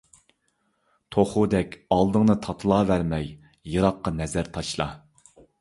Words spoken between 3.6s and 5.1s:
يىراققا نەزەر تاشلا!